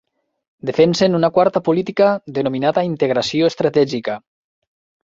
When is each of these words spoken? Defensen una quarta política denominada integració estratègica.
Defensen 0.69 1.17
una 1.17 1.29
quarta 1.35 1.63
política 1.67 2.09
denominada 2.41 2.87
integració 2.91 3.53
estratègica. 3.55 4.19